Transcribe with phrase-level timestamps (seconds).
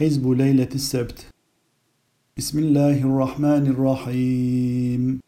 [0.00, 1.26] حزب ليلة السبت.
[2.38, 5.20] بسم الله الرحمن الرحيم.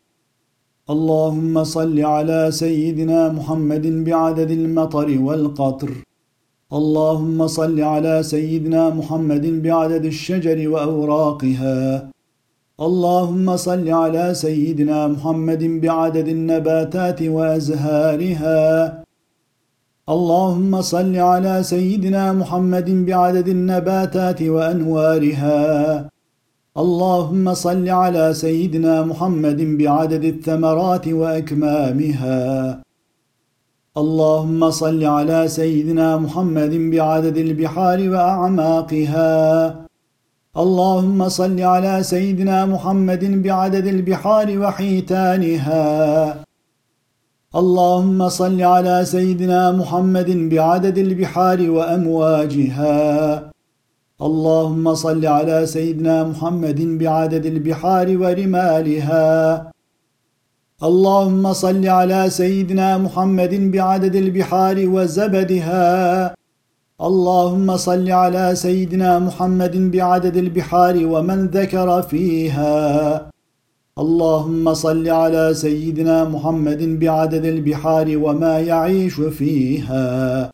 [0.90, 5.90] اللهم صل على سيدنا محمد بعدد المطر والقطر.
[6.72, 12.10] اللهم صل على سيدنا محمد بعدد الشجر وأوراقها.
[12.80, 19.05] اللهم صل على سيدنا محمد بعدد النباتات وأزهارها.
[20.08, 26.08] اللهم صل على سيدنا محمد بعدد النباتات وأنوارها.
[26.78, 32.80] اللهم صل على سيدنا محمد بعدد الثمرات وأكمامها.
[33.96, 39.34] اللهم صل على سيدنا محمد بعدد البحار وأعماقها.
[40.56, 46.45] اللهم صل على سيدنا محمد بعدد البحار وحيتانها.
[47.60, 53.50] اللهم صل على سيدنا محمد بعدد البحار وأمواجها.
[54.22, 59.26] اللهم صل على سيدنا محمد بعدد البحار ورمالها.
[60.88, 66.34] اللهم صل على سيدنا محمد بعدد البحار وزبدها.
[67.08, 73.35] اللهم صل على سيدنا محمد بعدد البحار ومن ذكر فيها.
[73.98, 80.50] اللهم صل على سيدنا محمد بعدد البحار وما يعيش فيها.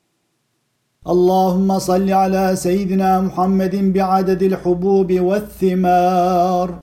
[1.09, 6.79] اللهم صل على سيدنا محمد بعدد الحبوب والثمار.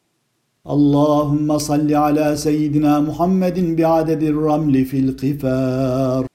[0.70, 6.26] اللهم صل على سيدنا محمد بعدد الرمل في القفار.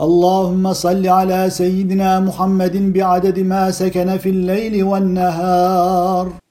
[0.00, 6.47] اللهم صل على سيدنا محمد بعدد ما سكن في الليل والنهار.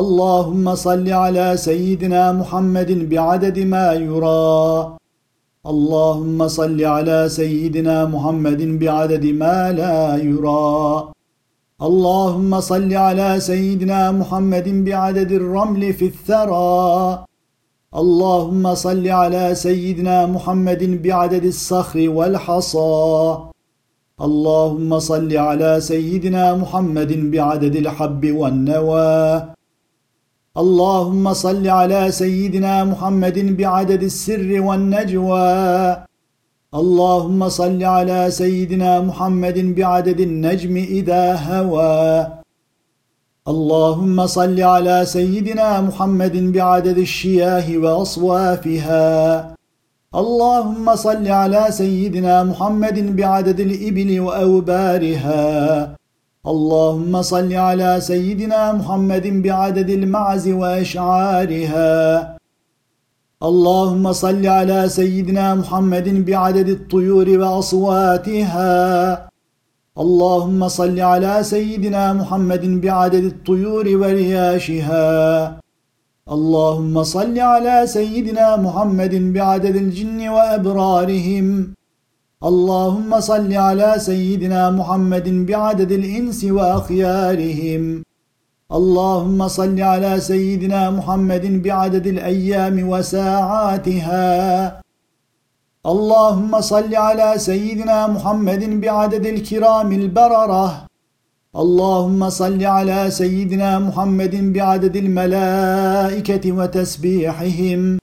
[0.00, 4.96] اللهم صل على سيدنا محمد بعدد ما يرى.
[5.72, 11.12] اللهم صل على سيدنا محمد بعدد ما لا يرى.
[11.88, 17.24] اللهم صل على سيدنا محمد بعدد الرمل في الثرى.
[18.02, 23.36] اللهم صل على سيدنا محمد بعدد الصخر والحصى.
[24.26, 29.52] اللهم صل على سيدنا محمد بعدد الحب والنوى.
[30.56, 35.96] اللهم صل على سيدنا محمد بعدد السر والنجوى.
[36.74, 42.28] اللهم صل على سيدنا محمد بعدد النجم إذا هوى.
[43.48, 49.54] اللهم صل على سيدنا محمد بعدد الشياه وأصوافها.
[50.14, 55.42] اللهم صل على سيدنا محمد بعدد الإبل وأوبارها.
[56.46, 62.36] اللهم صل على سيدنا محمد بعدد المعز وأشعارها.
[63.42, 68.72] اللهم صل على سيدنا محمد بعدد الطيور وأصواتها.
[69.98, 75.58] اللهم صل على سيدنا محمد بعدد الطيور ورياشها.
[76.30, 81.74] اللهم صل على سيدنا محمد بعدد الجن وأبرارهم.
[82.50, 88.02] اللهم صل على سيدنا محمد بعدد الإنس وأخيارهم.
[88.78, 94.26] اللهم صل على سيدنا محمد بعدد الأيام وساعاتها.
[95.86, 100.86] اللهم صل على سيدنا محمد بعدد الكرام البررة.
[101.56, 108.01] اللهم صل على سيدنا محمد بعدد الملائكة وتسبيحهم.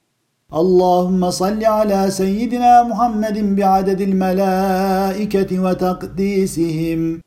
[0.53, 7.21] اللهم صل على سيدنا محمد بعدد الملائكة وتقديسهم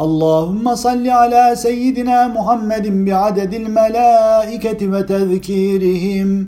[0.00, 6.46] اللهم صل على سيدنا محمد بعدد الملائكة وتذكيرهم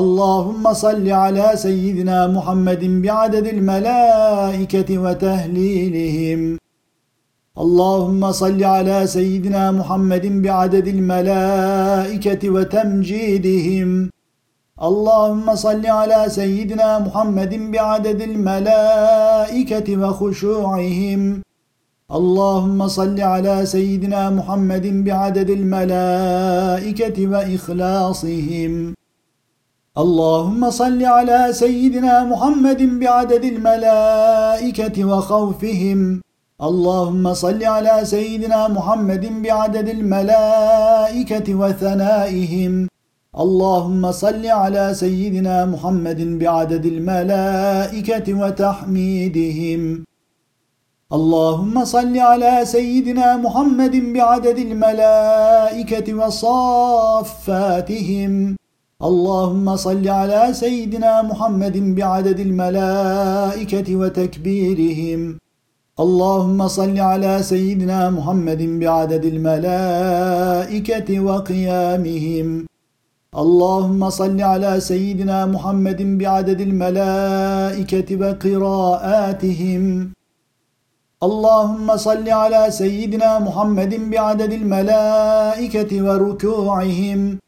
[0.00, 6.58] اللهم صل على سيدنا محمد بعدد الملائكة وتهليلهم
[7.58, 14.10] اللهم صل على سيدنا محمد بعدد الملائكة وتمجيدهم
[14.82, 21.42] اللهم صل على سيدنا محمد بعدد الملائكة وخشوعهم.
[22.18, 28.94] اللهم صل على سيدنا محمد بعدد الملائكة وإخلاصهم.
[29.98, 36.20] اللهم صل على سيدنا محمد بعدد الملائكة وخوفهم.
[36.62, 42.88] اللهم صل على سيدنا محمد بعدد الملائكة وثنائهم.
[43.38, 50.04] اللهم صل على سيدنا محمد بعدد الملائكة وتحميدهم.
[51.12, 57.36] اللهم صل على سيدنا محمد بعدد الملائكة وصافاتهم.
[59.02, 65.38] اللهم صل على سيدنا محمد بعدد الملائكة وتكبيرهم.
[66.00, 72.66] اللهم صل على سيدنا محمد بعدد الملائكة وقيامهم.
[73.38, 80.12] اللهم صل على سيدنا محمد بعدد الملائكة وقراءاتهم.
[81.22, 87.38] اللهم صل على سيدنا محمد بعدد الملائكة وركوعهم.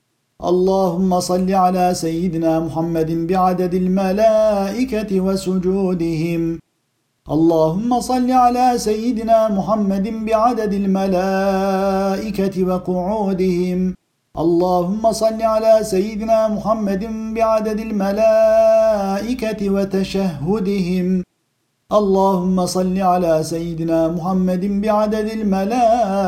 [0.45, 6.59] اللهم صل على سيدنا محمد بعدد الملائكة وسجودهم.
[7.31, 13.95] اللهم صل على سيدنا محمد بعدد الملائكة وقعودهم.
[14.41, 21.23] اللهم صل على سيدنا محمد بعدد الملائكة وتشهدهم.
[21.93, 26.23] اللهم صل على سيدنا محمد بعدد الملائكة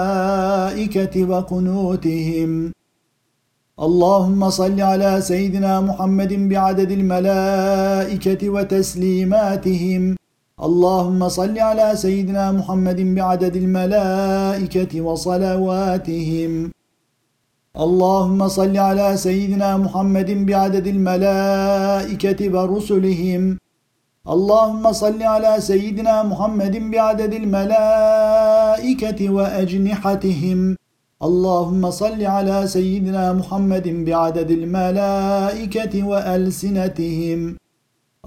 [1.25, 2.73] وقنوتهم.
[3.81, 10.17] اللهم صل على سيدنا محمد بعدد الملائكة وتسليماتهم.
[10.63, 16.74] اللهم صل على سيدنا محمد بعدد الملائكة وصلواتهم.
[17.83, 23.59] اللهم صل على سيدنا محمد بعدد الملائكة ورسلهم
[24.35, 30.77] اللهم صل على سيدنا محمد بعدد الملائكة وأجنحتهم
[31.23, 37.57] اللهم صل على سيدنا محمد بعدد الملائكة وألسنتهم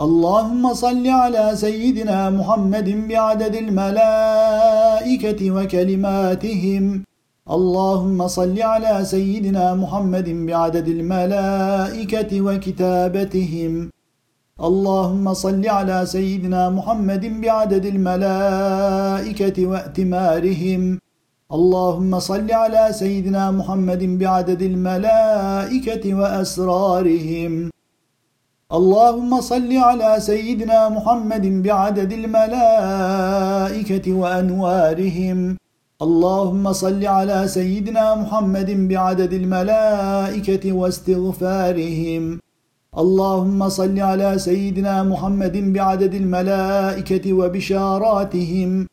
[0.02, 7.04] اللهم صل على سيدنا محمد بعدد الملائكة وكلماتهم
[7.52, 13.90] اللهم صل على سيدنا محمد بعدد الملائكة وكتابتهم.
[14.64, 21.00] اللهم صل على سيدنا محمد بعدد الملائكة وأتمارهم.
[21.52, 27.70] اللهم صل على سيدنا محمد بعدد الملائكة وأسرارهم.
[28.74, 35.58] اللهم صل على سيدنا محمد بعدد الملائكة وأنوارهم.
[36.02, 42.40] اللهم صل على سيدنا محمد بعدد الملائكة واستغفارهم.
[42.98, 48.88] اللهم صل على سيدنا محمد بعدد الملائكة وبشاراتهم.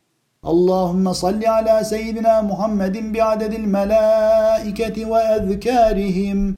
[0.46, 6.54] اللهم صل على سيدنا محمد بعدد الملائكة وأذكارهم.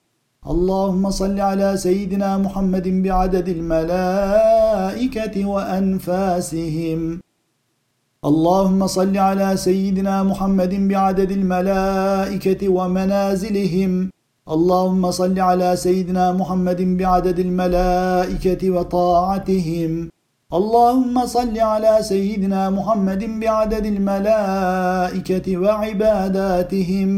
[0.46, 7.25] اللهم صل على سيدنا محمد بعدد الملائكة وأنفاسهم.
[8.26, 14.10] اللهم صل على سيدنا محمد بعدد الملائكة ومنازلهم.
[14.54, 20.10] اللهم صل على سيدنا محمد بعدد الملائكة وطاعتهم.
[20.58, 27.10] اللهم صل على سيدنا محمد بعدد الملائكة وعباداتهم.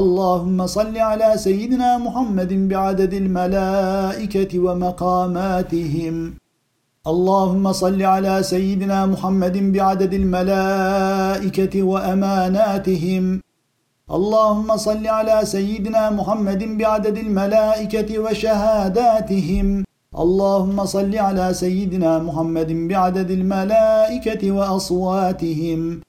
[0.00, 6.45] اللهم صل على سيدنا محمد بعدد الملائكة ومقاماتهم.
[7.12, 13.40] اللهم صل على سيدنا محمد بعدد الملائكة وأماناتهم.
[14.16, 19.84] اللهم صل على سيدنا محمد بعدد الملائكة وشهاداتهم.
[20.18, 26.00] اللهم صل على سيدنا محمد بعدد الملائكة وأصواتهم.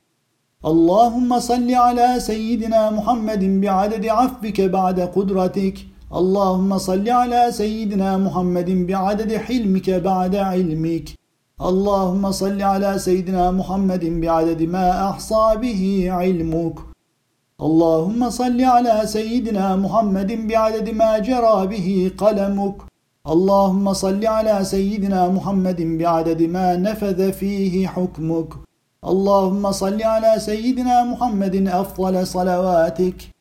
[0.66, 5.78] اللهم صل على سيدنا محمد بعدد عفوك بعد قدرتك.
[6.16, 11.08] اللهم صل على سيدنا محمد بعدد حلمك بعد علمك.
[11.62, 16.80] اللهم صل على سيدنا محمد بعدد ما أحصى به علمك.
[17.62, 22.76] اللهم صل على سيدنا محمد بعدد ما جرى به قلمك.
[23.28, 28.50] اللهم صل على سيدنا محمد بعدد ما نفذ فيه حكمك.
[29.06, 33.37] اللهم صل على سيدنا محمد أفضل صلواتك.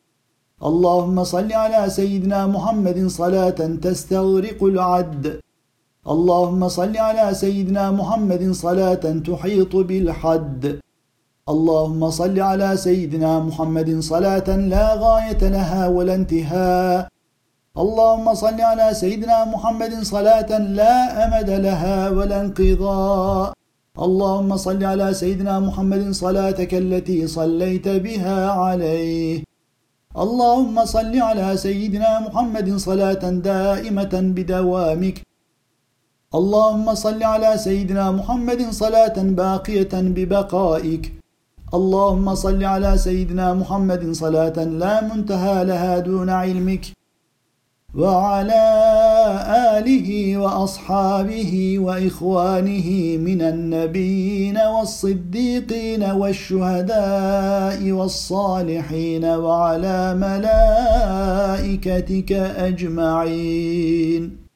[0.65, 5.39] اللهم صل على سيدنا محمد صلاة تستغرق العد.
[6.13, 10.79] اللهم صل على سيدنا محمد صلاة تحيط بالحد.
[11.49, 17.07] اللهم صل على سيدنا محمد صلاة لا غاية لها ولا انتهاء.
[17.77, 23.53] اللهم صل على سيدنا محمد صلاة لا أمد لها ولا انقضاء.
[23.99, 29.46] اللهم صل على سيدنا محمد صلاتك التي صليت بها عليه.
[30.25, 35.17] اللهم صل على سيدنا محمد صلاة دائمة بدوامك.
[36.39, 41.03] اللهم صل على سيدنا محمد صلاة باقية ببقائك.
[41.77, 46.85] اللهم صل على سيدنا محمد صلاة لا منتهى لها دون علمك.
[48.01, 48.63] وعلى
[49.47, 60.15] آله وأصحابه وإخوانه من النبيين والصديقين والشهداء والصالحين وعلى
[61.55, 62.31] ملائكتك
[62.67, 64.46] أجمعين.